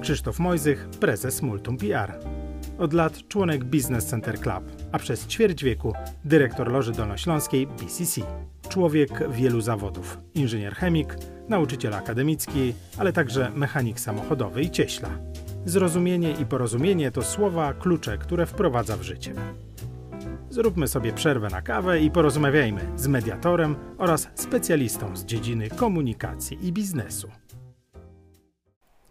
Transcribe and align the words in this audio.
Krzysztof 0.00 0.38
Mojzych, 0.38 0.88
prezes 1.00 1.42
Multum 1.42 1.76
PR. 1.76 2.12
Od 2.78 2.92
lat 2.92 3.28
członek 3.28 3.64
Business 3.64 4.06
Center 4.06 4.40
Club, 4.40 4.64
a 4.92 4.98
przez 4.98 5.26
ćwierć 5.26 5.64
wieku 5.64 5.92
dyrektor 6.24 6.72
Loży 6.72 6.92
Dolnośląskiej 6.92 7.66
BCC. 7.66 8.20
Człowiek 8.68 9.30
wielu 9.30 9.60
zawodów. 9.60 10.18
Inżynier 10.34 10.74
chemik, 10.74 11.16
nauczyciel 11.48 11.94
akademicki, 11.94 12.74
ale 12.98 13.12
także 13.12 13.50
mechanik 13.54 14.00
samochodowy 14.00 14.62
i 14.62 14.70
cieśla. 14.70 15.08
Zrozumienie 15.64 16.32
i 16.32 16.46
porozumienie 16.46 17.10
to 17.10 17.22
słowa 17.22 17.74
klucze, 17.74 18.18
które 18.18 18.46
wprowadza 18.46 18.96
w 18.96 19.02
życie. 19.02 19.34
Zróbmy 20.50 20.88
sobie 20.88 21.12
przerwę 21.12 21.48
na 21.48 21.62
kawę 21.62 22.00
i 22.00 22.10
porozmawiajmy 22.10 22.80
z 22.96 23.06
mediatorem 23.06 23.76
oraz 23.98 24.28
specjalistą 24.34 25.16
z 25.16 25.24
dziedziny 25.24 25.70
komunikacji 25.70 26.66
i 26.66 26.72
biznesu. 26.72 27.30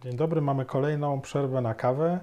Dzień 0.02 0.16
dobry, 0.16 0.42
mamy 0.42 0.66
kolejną 0.66 1.22
przerwę 1.22 1.62
na 1.62 1.74
kawę 1.74 2.20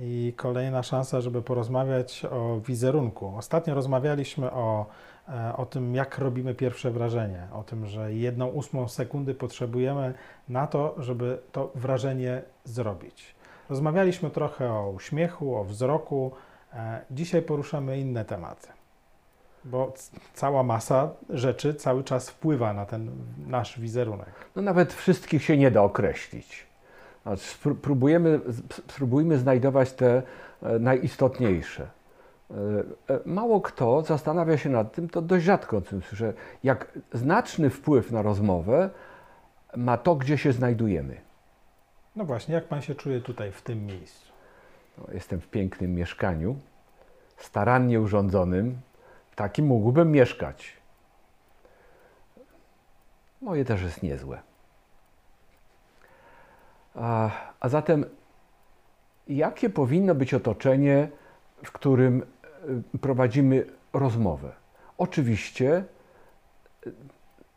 i 0.00 0.34
kolejna 0.36 0.82
szansa, 0.82 1.20
żeby 1.20 1.42
porozmawiać 1.42 2.24
o 2.30 2.60
wizerunku. 2.60 3.32
Ostatnio 3.36 3.74
rozmawialiśmy 3.74 4.52
o, 4.52 4.86
e, 5.28 5.56
o 5.56 5.66
tym, 5.66 5.94
jak 5.94 6.18
robimy 6.18 6.54
pierwsze 6.54 6.90
wrażenie, 6.90 7.48
o 7.52 7.62
tym, 7.62 7.86
że 7.86 8.14
jedną 8.14 8.46
ósmą 8.46 8.88
sekundy 8.88 9.34
potrzebujemy 9.34 10.14
na 10.48 10.66
to, 10.66 10.94
żeby 10.98 11.38
to 11.52 11.72
wrażenie 11.74 12.42
zrobić. 12.64 13.34
Rozmawialiśmy 13.68 14.30
trochę 14.30 14.72
o 14.72 14.90
uśmiechu, 14.90 15.56
o 15.56 15.64
wzroku. 15.64 16.32
E, 16.74 17.00
dzisiaj 17.10 17.42
poruszamy 17.42 18.00
inne 18.00 18.24
tematy, 18.24 18.68
bo 19.64 19.92
cała 20.34 20.62
masa 20.62 21.10
rzeczy 21.30 21.74
cały 21.74 22.04
czas 22.04 22.30
wpływa 22.30 22.72
na 22.72 22.86
ten 22.86 23.10
nasz 23.46 23.80
wizerunek. 23.80 24.32
No 24.56 24.62
nawet 24.62 24.92
wszystkich 24.92 25.44
się 25.44 25.56
nie 25.56 25.70
da 25.70 25.82
określić. 25.82 26.69
Spróbujemy, 27.36 28.40
spróbujmy 28.88 29.38
znajdować 29.38 29.92
te 29.92 30.22
e, 30.62 30.78
najistotniejsze. 30.78 31.86
E, 32.50 32.54
mało 33.26 33.60
kto 33.60 34.02
zastanawia 34.02 34.58
się 34.58 34.70
nad 34.70 34.92
tym, 34.92 35.08
to 35.08 35.22
dość 35.22 35.44
rzadko 35.44 35.76
o 35.76 35.80
tym 35.80 36.02
słyszę, 36.02 36.32
jak 36.64 36.98
znaczny 37.12 37.70
wpływ 37.70 38.12
na 38.12 38.22
rozmowę 38.22 38.90
ma 39.76 39.96
to, 39.96 40.14
gdzie 40.14 40.38
się 40.38 40.52
znajdujemy. 40.52 41.20
No 42.16 42.24
właśnie, 42.24 42.54
jak 42.54 42.64
pan 42.64 42.82
się 42.82 42.94
czuje 42.94 43.20
tutaj, 43.20 43.52
w 43.52 43.62
tym 43.62 43.86
miejscu? 43.86 44.32
No, 44.98 45.04
jestem 45.12 45.40
w 45.40 45.48
pięknym 45.48 45.94
mieszkaniu, 45.94 46.56
starannie 47.36 48.00
urządzonym. 48.00 48.78
W 49.30 49.36
takim 49.36 49.66
mógłbym 49.66 50.12
mieszkać. 50.12 50.76
Moje 53.42 53.64
też 53.64 53.82
jest 53.82 54.02
niezłe. 54.02 54.42
A, 56.94 57.30
a 57.60 57.68
zatem, 57.68 58.04
jakie 59.28 59.70
powinno 59.70 60.14
być 60.14 60.34
otoczenie, 60.34 61.08
w 61.64 61.72
którym 61.72 62.22
y, 62.94 62.98
prowadzimy 62.98 63.66
rozmowę? 63.92 64.52
Oczywiście 64.98 65.84
y, 66.86 66.92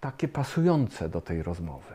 takie 0.01 0.27
pasujące 0.27 1.09
do 1.09 1.21
tej 1.21 1.43
rozmowy. 1.43 1.93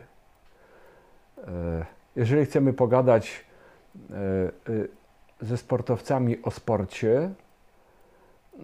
E, 1.37 1.85
jeżeli 2.15 2.45
chcemy 2.45 2.73
pogadać 2.73 3.45
y, 4.69 4.89
ze 5.41 5.57
sportowcami 5.57 6.41
o 6.41 6.51
sporcie, 6.51 7.29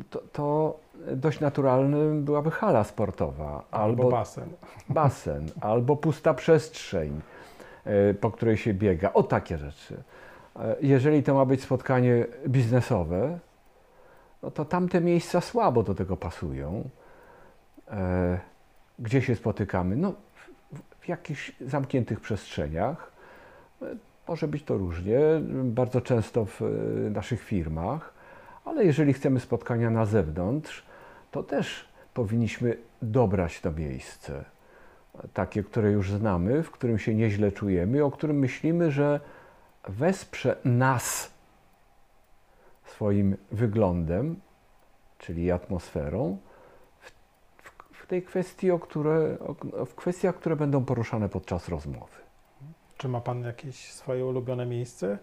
to, 0.10 0.20
to 0.34 0.80
dość 1.12 1.40
naturalnym 1.40 2.24
byłaby 2.24 2.52
hala 2.52 2.84
sportowa. 2.84 3.64
Albo, 3.72 4.04
albo 4.04 4.10
basen. 4.10 4.50
Basen, 4.90 5.50
albo 5.62 5.96
pusta 5.96 6.34
przestrzeń, 6.34 7.22
po 8.22 8.32
której 8.32 8.58
się 8.58 8.74
biega. 8.74 9.14
O 9.14 9.24
takie 9.24 9.58
rzeczy. 9.58 10.04
E, 10.56 10.76
jeżeli 10.82 11.24
to 11.24 11.34
ma 11.34 11.46
być 11.46 11.64
spotkanie 11.64 12.26
biznesowe, 12.48 13.40
no 14.44 14.52
to 14.52 14.66
tamte 14.66 15.02
miejsca 15.02 15.42
słabo 15.42 15.84
do 15.84 15.96
tego 15.96 16.18
pasują. 16.18 16.90
Gdzie 19.00 19.22
się 19.22 19.36
spotykamy? 19.36 19.96
No, 19.96 20.14
w, 21.00 21.08
jakichś 21.08 21.52
zamkniętych 21.62 22.20
przestrzeniach 22.20 23.12
może 24.28 24.48
być 24.48 24.64
to 24.64 24.78
różnie, 24.78 25.20
bardzo 25.64 26.02
często 26.02 26.46
w 26.46 26.62
e, 26.62 26.66
naszych 27.10 27.44
firmach, 27.44 28.14
ale 28.66 28.86
jeżeli 28.86 29.14
chcemy 29.14 29.40
spotkania 29.40 29.90
na 29.90 30.06
zewnątrz, 30.06 30.86
to 31.32 31.44
też 31.44 31.86
powinniśmy 32.14 32.78
dobrać 33.02 33.62
to 33.62 33.72
miejsce. 33.72 34.46
Takie, 35.34 35.64
które 35.64 35.92
już 35.92 36.12
znamy, 36.12 36.64
w 36.64 36.72
którym 36.72 37.00
się 37.00 37.16
nieźle 37.16 37.52
czujemy, 37.52 38.04
o 38.04 38.12
którym 38.12 38.40
myślimy, 38.40 38.92
że 38.92 39.20
wesprze 39.88 40.58
nas 40.66 41.32
swoim 42.86 43.38
wyglądem, 43.52 44.40
czyli 45.18 45.52
atmosferą, 45.52 46.38
w, 47.00 47.12
w, 47.94 48.08
tej 48.08 48.24
kwestii, 48.24 48.72
o 48.72 48.80
które, 48.80 49.38
o, 49.40 49.86
w 49.86 49.96
kwestiach, 49.96 50.36
które 50.36 50.56
będą 50.56 50.86
poruszane 50.86 51.30
podczas 51.30 51.70
rozmowy. 51.70 52.18
Czy 52.98 53.08
ma 53.08 53.22
Pan 53.22 53.44
jakieś 53.44 53.94
swoje 53.94 54.26
ulubione 54.26 54.66
miejsce, 54.66 55.18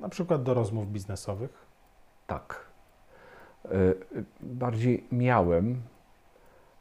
na 0.00 0.08
przykład 0.08 0.42
do 0.42 0.54
rozmów 0.54 0.92
biznesowych? 0.92 1.66
Tak. 2.26 2.66
E, 3.64 3.68
bardziej 4.40 5.06
miałem, 5.12 5.82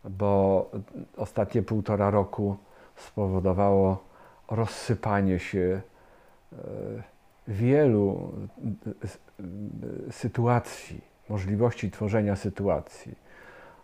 bo 0.09 0.71
ostatnie 1.17 1.61
półtora 1.61 2.09
roku 2.09 2.57
spowodowało 2.95 4.03
rozsypanie 4.51 5.39
się 5.39 5.81
e, 6.53 6.57
wielu 7.47 8.31
e, 10.07 10.11
sytuacji, 10.11 11.01
możliwości 11.29 11.91
tworzenia 11.91 12.35
sytuacji. 12.35 13.15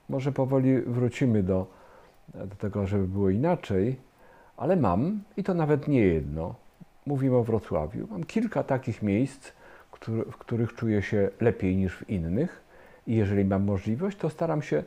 Może 0.09 0.31
powoli 0.31 0.81
wrócimy 0.81 1.43
do, 1.43 1.67
do 2.33 2.55
tego, 2.55 2.87
żeby 2.87 3.07
było 3.07 3.29
inaczej 3.29 3.99
ale 4.61 4.75
mam, 4.75 5.23
i 5.37 5.43
to 5.43 5.53
nawet 5.53 5.87
nie 5.87 5.99
jedno, 5.99 6.55
mówimy 7.05 7.35
o 7.35 7.43
Wrocławiu, 7.43 8.07
mam 8.11 8.23
kilka 8.23 8.63
takich 8.63 9.01
miejsc, 9.01 9.51
który, 9.91 10.23
w 10.23 10.37
których 10.37 10.75
czuję 10.75 11.01
się 11.01 11.29
lepiej 11.39 11.75
niż 11.75 11.97
w 11.97 12.09
innych 12.09 12.61
i 13.07 13.15
jeżeli 13.15 13.45
mam 13.45 13.63
możliwość, 13.63 14.17
to 14.17 14.29
staram 14.29 14.61
się 14.61 14.77
e, 14.77 14.83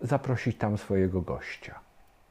zaprosić 0.00 0.58
tam 0.58 0.78
swojego 0.78 1.20
gościa. 1.20 1.80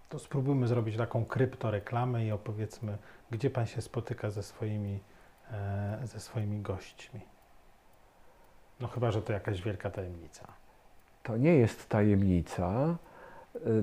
To 0.10 0.20
spróbujmy 0.20 0.68
zrobić 0.68 0.98
taką 0.98 1.26
kryptoreklamę 1.26 2.26
i 2.26 2.32
opowiedzmy, 2.32 2.98
gdzie 3.32 3.50
Pan 3.50 3.66
się 3.66 3.82
spotyka 3.82 4.30
ze 4.30 4.44
swoimi, 4.44 5.00
e, 5.52 6.00
ze 6.04 6.20
swoimi 6.20 6.62
gośćmi. 6.62 7.22
No 8.80 8.88
chyba, 8.88 9.12
że 9.12 9.22
to 9.22 9.34
jakaś 9.34 9.62
wielka 9.62 9.90
tajemnica. 9.90 10.48
To 11.24 11.38
nie 11.38 11.56
jest 11.56 11.90
tajemnica. 11.90 12.98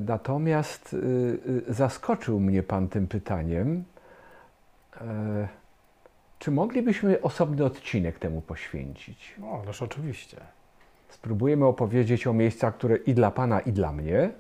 Natomiast 0.01 0.95
y, 0.95 0.97
y, 1.69 1.75
zaskoczył 1.75 2.41
mnie 2.41 2.63
Pan 2.63 2.89
tym 2.89 3.07
pytaniem. 3.07 3.85
E, 5.01 5.49
czy 6.39 6.51
moglibyśmy 6.51 7.23
osobny 7.23 7.65
odcinek 7.65 8.19
temu 8.19 8.41
poświęcić? 8.41 9.35
No, 9.39 9.61
ależ 9.63 9.83
oczywiście. 9.83 10.37
Spróbujemy 11.09 11.67
opowiedzieć 11.67 12.27
o 12.27 12.33
miejscach, 12.33 12.75
które 12.75 12.97
i 12.97 13.15
dla 13.15 13.31
Pana, 13.31 13.61
i 13.61 13.73
dla 13.73 13.93
mnie 13.93 14.31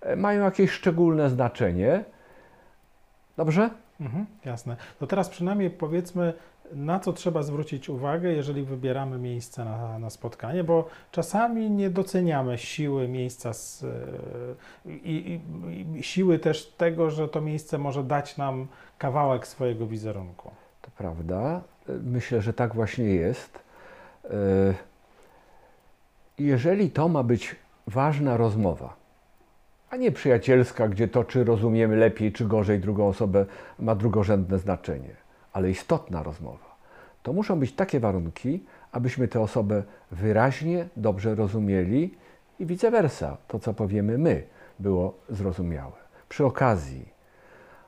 e, 0.00 0.16
mają 0.16 0.44
jakieś 0.44 0.70
szczególne 0.70 1.30
znaczenie. 1.30 2.04
Dobrze? 3.36 3.70
Mhm, 4.00 4.26
jasne. 4.44 4.76
To 4.98 5.06
teraz 5.06 5.28
przynajmniej 5.28 5.70
powiedzmy, 5.70 6.34
na 6.72 7.00
co 7.00 7.12
trzeba 7.12 7.42
zwrócić 7.42 7.88
uwagę, 7.88 8.32
jeżeli 8.32 8.62
wybieramy 8.62 9.18
miejsce 9.18 9.64
na, 9.64 9.98
na 9.98 10.10
spotkanie, 10.10 10.64
bo 10.64 10.88
czasami 11.10 11.70
nie 11.70 11.90
doceniamy 11.90 12.58
siły 12.58 13.08
miejsca 13.08 13.52
z, 13.52 13.84
i, 14.86 15.40
i, 15.68 15.98
i, 15.98 16.02
siły 16.02 16.38
też 16.38 16.66
tego, 16.66 17.10
że 17.10 17.28
to 17.28 17.40
miejsce 17.40 17.78
może 17.78 18.04
dać 18.04 18.36
nam 18.36 18.66
kawałek 18.98 19.46
swojego 19.46 19.86
wizerunku. 19.86 20.50
To 20.82 20.90
prawda. 20.96 21.60
Myślę, 22.02 22.42
że 22.42 22.52
tak 22.52 22.74
właśnie 22.74 23.04
jest. 23.04 23.58
E, 24.24 24.30
jeżeli 26.38 26.90
to 26.90 27.08
ma 27.08 27.22
być 27.22 27.56
ważna 27.86 28.36
rozmowa, 28.36 28.96
a 29.90 29.96
nie 29.96 30.12
przyjacielska, 30.12 30.88
gdzie 30.88 31.08
to, 31.08 31.24
czy 31.24 31.44
rozumiemy 31.44 31.96
lepiej, 31.96 32.32
czy 32.32 32.44
gorzej 32.44 32.80
drugą 32.80 33.08
osobę, 33.08 33.46
ma 33.78 33.94
drugorzędne 33.94 34.58
znaczenie 34.58 35.22
ale 35.52 35.70
istotna 35.70 36.22
rozmowa. 36.22 36.72
To 37.22 37.32
muszą 37.32 37.60
być 37.60 37.72
takie 37.72 38.00
warunki, 38.00 38.64
abyśmy 38.92 39.28
tę 39.28 39.40
osobę 39.40 39.82
wyraźnie, 40.10 40.88
dobrze 40.96 41.34
rozumieli 41.34 42.14
i 42.60 42.66
vice 42.66 42.90
versa. 42.90 43.36
To, 43.48 43.58
co 43.58 43.74
powiemy 43.74 44.18
my, 44.18 44.42
było 44.78 45.14
zrozumiałe. 45.28 45.92
Przy 46.28 46.44
okazji, 46.44 47.08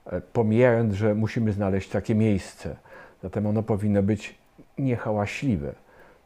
e, 0.06 0.20
pomijając, 0.20 0.94
że 0.94 1.14
musimy 1.14 1.52
znaleźć 1.52 1.88
takie 1.90 2.14
miejsce, 2.14 2.76
zatem 3.22 3.46
ono 3.46 3.62
powinno 3.62 4.02
być 4.02 4.38
niehałaśliwe. 4.78 5.74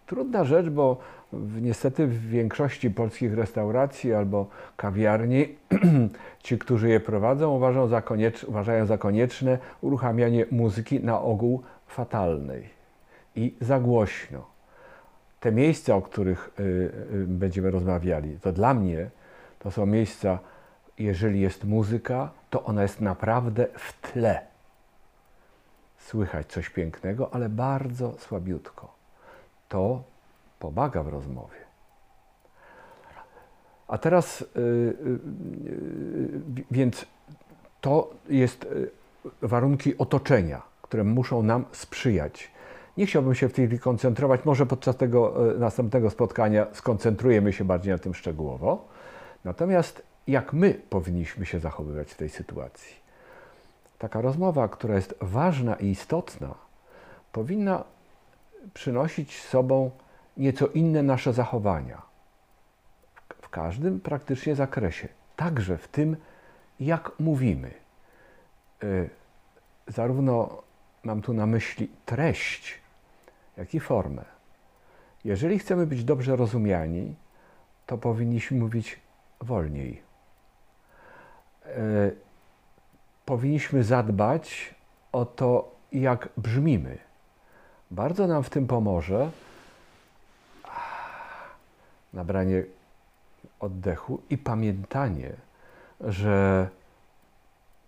Trudna 0.09 0.45
rzecz, 0.45 0.69
bo 0.69 0.97
w, 1.33 1.63
niestety 1.63 2.07
w 2.07 2.29
większości 2.29 2.91
polskich 2.91 3.35
restauracji 3.35 4.15
albo 4.15 4.47
kawiarni 4.77 5.57
ci, 6.45 6.59
którzy 6.59 6.89
je 6.89 7.01
prowadzą, 7.01 7.57
uważają 7.57 7.89
za, 7.89 8.03
koniecz, 8.03 8.45
uważają 8.45 8.87
za 8.87 8.99
konieczne 8.99 9.59
uruchamianie 9.81 10.47
muzyki 10.51 11.01
na 11.01 11.21
ogół 11.21 11.63
fatalnej 11.87 12.69
i 13.37 13.55
za 13.61 13.81
głośno. 13.81 14.47
Te 15.41 15.53
miejsca, 15.53 15.97
o 15.97 16.03
których 16.03 16.51
y, 16.61 16.63
y, 16.63 17.27
będziemy 17.27 17.71
rozmawiali, 17.71 18.39
to 18.41 18.53
dla 18.53 18.75
mnie 18.75 19.11
to 19.59 19.71
są 19.71 19.87
miejsca, 19.87 20.39
jeżeli 20.99 21.41
jest 21.41 21.65
muzyka, 21.65 22.31
to 22.51 22.65
ona 22.65 22.83
jest 22.83 23.01
naprawdę 23.01 23.67
w 23.75 24.13
tle. 24.13 24.41
Słychać 25.99 26.47
coś 26.47 26.71
pięknego, 26.71 27.35
ale 27.35 27.49
bardzo 27.49 28.15
słabiutko. 28.19 28.98
To 29.69 30.03
pomaga 30.59 31.03
w 31.03 31.09
rozmowie. 31.09 31.59
A 33.89 33.99
teraz, 33.99 34.41
y, 34.41 34.47
y, 34.57 34.61
y, 36.59 36.65
więc 36.71 37.07
to 37.81 38.11
jest 38.29 38.67
warunki 39.43 39.99
otoczenia, 39.99 40.63
które 40.83 41.05
muszą 41.05 41.43
nam 41.43 41.65
sprzyjać. 41.73 42.51
Nie 42.97 43.07
chciałbym 43.07 43.35
się 43.35 43.49
w 43.49 43.53
tej 43.53 43.67
chwili 43.67 43.81
koncentrować, 43.81 44.45
może 44.45 44.67
podczas 44.67 44.97
tego 44.97 45.35
następnego 45.59 46.11
spotkania 46.11 46.67
skoncentrujemy 46.73 47.53
się 47.53 47.65
bardziej 47.65 47.93
na 47.93 47.99
tym 47.99 48.15
szczegółowo. 48.15 48.85
Natomiast 49.45 50.03
jak 50.27 50.53
my 50.53 50.81
powinniśmy 50.91 51.47
się 51.47 51.61
zachowywać 51.61 52.11
w 52.11 52.17
tej 52.17 52.29
sytuacji? 52.29 52.97
Taka 53.99 54.21
rozmowa, 54.21 54.69
która 54.69 54.95
jest 54.95 55.15
ważna 55.21 55.75
i 55.75 55.87
istotna, 55.87 56.55
powinna 57.33 57.85
przynosić 58.75 59.41
z 59.41 59.49
sobą 59.49 59.91
nieco 60.37 60.67
inne 60.67 61.03
nasze 61.03 61.33
zachowania 61.33 62.03
w 63.49 63.51
każdym 63.51 64.01
praktycznie 64.01 64.55
zakresie, 64.55 65.09
także 65.37 65.79
w 65.79 65.89
tym, 65.89 66.17
jak 66.81 67.13
mówimy. 67.19 67.71
E, 68.83 68.87
zarówno 69.87 70.63
mam 71.05 71.23
tu 71.23 71.33
na 71.33 71.47
myśli 71.47 71.89
treść, 72.07 72.81
jak 73.57 73.75
i 73.75 73.81
formę. 73.81 74.25
Jeżeli 75.25 75.59
chcemy 75.59 75.87
być 75.87 76.05
dobrze 76.05 76.37
rozumiani, 76.37 77.15
to 77.87 77.99
powinniśmy 77.99 78.59
mówić 78.59 79.01
wolniej. 79.41 80.03
E, 81.65 82.11
powinniśmy 83.25 83.85
zadbać 83.85 84.75
o 85.13 85.25
to, 85.25 85.77
jak 85.93 86.29
brzmimy. 86.37 86.99
Bardzo 87.91 88.27
nam 88.27 88.43
w 88.43 88.51
tym 88.51 88.67
pomoże 88.67 89.31
nabranie 92.13 92.65
oddechu 93.61 94.21
i 94.31 94.39
pamiętanie, 94.39 95.33
że 96.01 96.69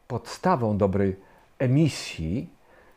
podstawą 0.09 0.79
dobrej 0.79 1.17
emisji 1.59 2.49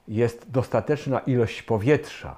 jest 0.07 0.51
dostateczna 0.51 1.19
ilość 1.19 1.61
powietrza, 1.61 2.35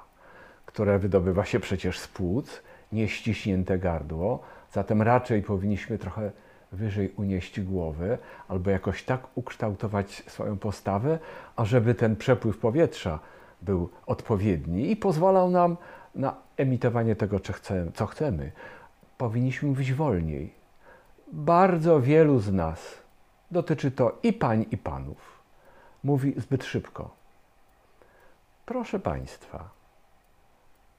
które 0.66 0.98
wydobywa 0.98 1.44
się 1.44 1.60
przecież 1.60 1.98
z 1.98 2.08
płuc, 2.08 2.62
nieściśnięte 2.92 3.78
gardło, 3.78 4.42
zatem 4.72 5.02
raczej 5.02 5.42
powinniśmy 5.42 5.98
trochę 5.98 6.30
wyżej 6.72 7.12
unieść 7.16 7.60
głowę 7.60 8.18
albo 8.48 8.70
jakoś 8.70 9.04
tak 9.04 9.20
ukształtować 9.34 10.22
swoją 10.26 10.58
postawę, 10.58 11.18
ażeby 11.56 11.94
ten 11.94 12.16
przepływ 12.16 12.58
powietrza 12.58 13.18
był 13.66 13.88
odpowiedni 14.06 14.90
i 14.90 14.96
pozwalał 14.96 15.50
nam 15.50 15.76
na 16.14 16.34
emitowanie 16.56 17.16
tego, 17.16 17.40
co 17.94 18.06
chcemy 18.06 18.52
powinniśmy 19.18 19.68
mówić 19.68 19.92
wolniej. 19.92 20.54
Bardzo 21.32 22.00
wielu 22.00 22.40
z 22.40 22.52
nas, 22.52 22.98
dotyczy 23.50 23.90
to 23.90 24.18
i 24.22 24.32
pań, 24.32 24.66
i 24.70 24.76
panów, 24.76 25.42
mówi 26.04 26.34
zbyt 26.36 26.64
szybko. 26.64 27.10
Proszę 28.66 28.98
Państwa, 28.98 29.70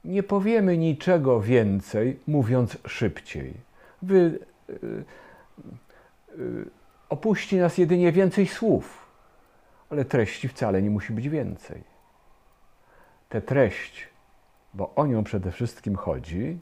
nie 0.05 0.23
powiemy 0.23 0.77
niczego 0.77 1.41
więcej, 1.41 2.19
mówiąc 2.27 2.77
szybciej. 2.87 3.53
Wy, 4.01 4.39
yy, 4.67 5.03
yy, 6.37 6.69
opuści 7.09 7.57
nas 7.57 7.77
jedynie 7.77 8.11
więcej 8.11 8.47
słów, 8.47 9.07
ale 9.89 10.05
treści 10.05 10.47
wcale 10.47 10.81
nie 10.81 10.89
musi 10.89 11.13
być 11.13 11.29
więcej. 11.29 11.96
Tę 13.29 13.41
treść, 13.41 14.07
bo 14.73 14.95
o 14.95 15.05
nią 15.05 15.23
przede 15.23 15.51
wszystkim 15.51 15.95
chodzi, 15.95 16.59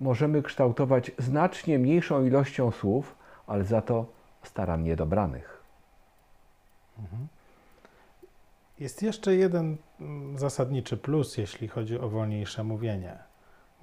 możemy 0.00 0.42
kształtować 0.42 1.10
znacznie 1.18 1.78
mniejszą 1.78 2.24
ilością 2.24 2.70
słów, 2.70 3.16
ale 3.46 3.64
za 3.64 3.82
to 3.82 4.06
starannie 4.42 4.96
dobranych. 4.96 5.62
Mhm. 6.98 7.28
Jest 8.80 9.02
jeszcze 9.02 9.34
jeden 9.34 9.76
mm, 10.00 10.38
zasadniczy 10.38 10.96
plus, 10.96 11.36
jeśli 11.36 11.68
chodzi 11.68 11.98
o 11.98 12.08
wolniejsze 12.08 12.64
mówienie. 12.64 13.18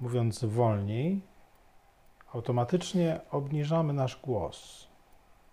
Mówiąc 0.00 0.44
wolniej, 0.44 1.20
automatycznie 2.34 3.20
obniżamy 3.30 3.92
nasz 3.92 4.20
głos. 4.22 4.88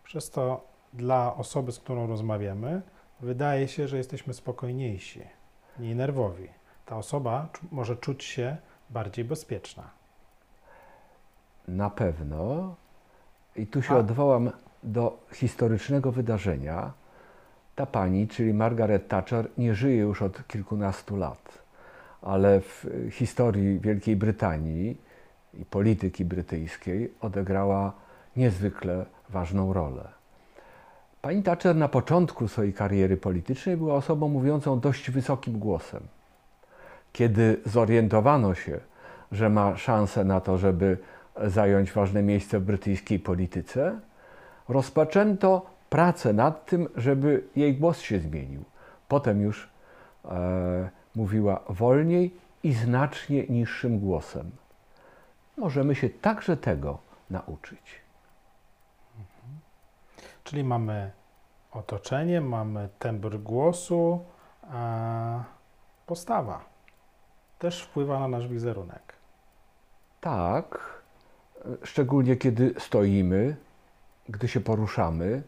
Przez 0.04 0.30
to 0.30 0.68
dla 0.94 1.36
osoby, 1.36 1.72
z 1.72 1.80
którą 1.80 2.08
rozmawiamy, 2.08 2.82
wydaje 3.20 3.68
się, 3.68 3.88
że 3.88 3.98
jesteśmy 3.98 4.34
spokojniejsi, 4.34 5.22
mniej 5.80 5.96
nerwowi. 5.96 6.50
Ta 6.86 6.98
osoba 6.98 7.50
może 7.72 7.96
czuć 7.96 8.24
się 8.24 8.58
bardziej 8.90 9.26
bezpieczna 9.26 9.90
na 11.68 11.90
pewno, 11.90 12.76
i 13.56 13.68
tu 13.68 13.82
się 13.82 13.94
A. 13.94 13.98
odwołam 13.98 14.52
do 14.84 15.26
historycznego 15.34 16.12
wydarzenia, 16.12 16.94
ta 17.76 17.86
pani, 17.86 18.28
czyli 18.28 18.54
Margaret 18.54 19.08
Thatcher, 19.08 19.50
nie 19.58 19.76
żyje 19.76 19.98
już 19.98 20.22
od 20.22 20.48
kilkunastu 20.48 21.18
lat, 21.18 21.64
ale 22.22 22.62
w 22.62 22.86
historii 23.12 23.80
Wielkiej 23.80 24.16
Brytanii 24.16 24.98
i 25.54 25.66
polityki 25.66 26.26
brytyjskiej 26.26 27.14
odegrała 27.22 27.94
niezwykle 28.36 29.06
ważną 29.30 29.74
rolę. 29.74 30.08
Pani 31.26 31.44
Thatcher 31.44 31.76
na 31.76 31.88
początku 31.88 32.48
swojej 32.48 32.74
kariery 32.74 33.18
politycznej 33.18 33.78
była 33.78 33.96
osobą 33.96 34.28
mówiącą 34.28 34.80
dość 34.80 35.12
wysokim 35.12 35.60
głosem. 35.60 36.04
Kiedy 37.14 37.62
zorientowano 37.66 38.56
się, 38.56 38.80
że 39.32 39.50
ma 39.50 39.78
szansę 39.78 40.24
na 40.24 40.42
to, 40.42 40.58
żeby 40.58 40.98
zająć 41.44 41.92
ważne 41.92 42.24
miejsce 42.24 42.60
w 42.60 42.64
brytyjskiej 42.64 43.20
polityce, 43.20 44.00
rozpoczęto 44.70 45.66
pracę 45.90 46.34
nad 46.34 46.66
tym, 46.66 46.88
żeby 46.96 47.44
jej 47.56 47.78
głos 47.78 48.00
się 48.00 48.20
zmienił. 48.20 48.64
Potem 49.08 49.42
już 49.42 49.70
e, 50.26 50.90
mówiła 51.16 51.60
wolniej 51.70 52.34
i 52.64 52.74
znacznie 52.74 53.44
niższym 53.50 54.00
głosem. 54.00 54.52
Możemy 55.58 55.96
się 55.96 56.10
także 56.10 56.58
tego 56.58 56.98
nauczyć. 57.30 58.05
Czyli 60.46 60.64
mamy 60.64 61.12
otoczenie, 61.72 62.42
mamy 62.42 62.90
tembr 63.00 63.38
głosu, 63.38 64.26
a 64.72 65.44
postawa 66.06 66.66
też 67.60 67.84
wpływa 67.84 68.20
na 68.20 68.28
nasz 68.28 68.48
wizerunek. 68.48 69.14
Tak, 70.22 70.80
szczególnie 71.84 72.36
kiedy 72.36 72.74
stoimy, 72.80 73.56
gdy 74.30 74.48
się 74.48 74.60
poruszamy, 74.60 75.44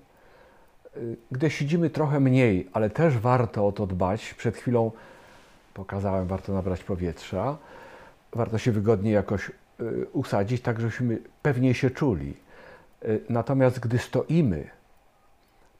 gdy 1.31 1.49
siedzimy 1.49 1.89
trochę 1.89 2.19
mniej, 2.19 2.69
ale 2.73 2.89
też 2.89 3.17
warto 3.17 3.67
o 3.67 3.71
to 3.71 3.87
dbać. 3.87 4.33
Przed 4.33 4.57
chwilą 4.57 4.91
pokazałem, 5.73 6.27
warto 6.27 6.53
nabrać 6.53 6.83
powietrza, 6.83 7.57
warto 8.33 8.57
się 8.57 8.71
wygodnie 8.71 9.11
jakoś 9.11 9.51
y, 9.79 10.07
usadzić, 10.13 10.61
tak 10.61 10.79
żebyśmy 10.79 11.17
pewnie 11.41 11.73
się 11.73 11.89
czuli. 11.89 12.37
Y, 13.03 13.21
natomiast 13.29 13.79
gdy 13.79 13.99
stoimy, 13.99 14.76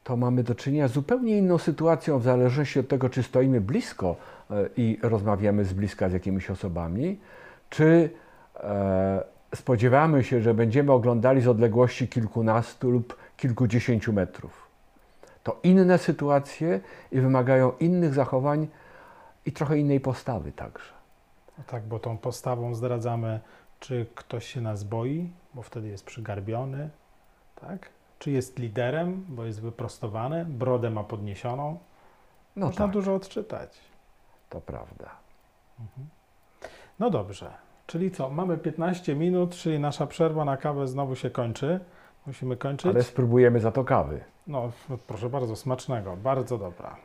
to 0.07 0.17
mamy 0.17 0.43
do 0.43 0.55
czynienia 0.55 0.87
z 0.87 0.91
zupełnie 0.91 1.37
inną 1.37 1.57
sytuacją, 1.57 2.19
w 2.19 2.23
zależności 2.23 2.79
od 2.79 2.87
tego, 2.87 3.09
czy 3.09 3.23
stoimy 3.23 3.61
blisko 3.61 4.15
y, 4.51 4.69
i 4.77 4.99
rozmawiamy 5.03 5.65
z 5.65 5.73
bliska 5.73 6.09
z 6.09 6.13
jakimiś 6.13 6.49
osobami, 6.49 7.19
czy 7.69 8.09
e, 8.55 9.23
spodziewamy 9.55 10.23
się, 10.23 10.41
że 10.41 10.53
będziemy 10.53 10.91
oglądali 10.91 11.41
z 11.41 11.47
odległości 11.47 12.07
kilkunastu 12.07 12.91
lub 12.91 13.17
kilkudziesięciu 13.37 14.13
metrów. 14.13 14.67
To 15.43 15.59
inne 15.63 15.97
sytuacje 15.97 16.79
i 17.11 17.21
wymagają 17.21 17.71
innych 17.79 18.13
zachowań 18.13 18.67
i 19.45 19.51
trochę 19.51 19.77
innej 19.77 19.99
postawy 19.99 20.51
także. 20.51 20.93
No 21.57 21.63
tak, 21.67 21.83
bo 21.83 21.99
tą 21.99 22.17
postawą 22.17 22.75
zdradzamy, 22.75 23.39
czy 23.79 24.05
ktoś 24.15 24.47
się 24.47 24.61
nas 24.61 24.83
boi, 24.83 25.29
bo 25.53 25.61
wtedy 25.61 25.87
jest 25.87 26.05
przygarbiony, 26.05 26.89
tak? 27.61 27.96
Czy 28.19 28.31
jest 28.31 28.59
liderem, 28.59 29.25
bo 29.29 29.45
jest 29.45 29.61
wyprostowany, 29.61 30.45
brodę 30.45 30.89
ma 30.89 31.03
podniesioną. 31.03 31.77
No 32.55 32.65
Można 32.65 32.85
tak. 32.85 32.93
dużo 32.93 33.15
odczytać. 33.15 33.77
To 34.49 34.61
prawda. 34.61 35.09
Mhm. 35.79 36.07
No 36.99 37.09
dobrze. 37.09 37.53
Czyli 37.87 38.11
co? 38.11 38.29
Mamy 38.29 38.57
15 38.57 39.15
minut, 39.15 39.55
czyli 39.55 39.79
nasza 39.79 40.07
przerwa 40.07 40.45
na 40.45 40.57
kawę 40.57 40.87
znowu 40.87 41.15
się 41.15 41.29
kończy. 41.29 41.79
Musimy 42.27 42.57
kończyć. 42.57 42.91
Ale 42.91 43.03
spróbujemy 43.03 43.59
za 43.59 43.71
to 43.71 43.83
kawy. 43.83 44.23
No, 44.47 44.71
proszę 45.07 45.29
bardzo, 45.29 45.55
smacznego, 45.55 46.17
bardzo 46.17 46.57
dobra. 46.57 46.97